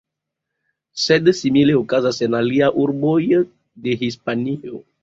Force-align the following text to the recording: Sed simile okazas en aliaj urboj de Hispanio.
Sed 1.01 1.29
simile 1.41 1.77
okazas 1.81 2.25
en 2.29 2.39
aliaj 2.41 2.73
urboj 2.87 3.17
de 3.87 3.99
Hispanio. 4.05 4.85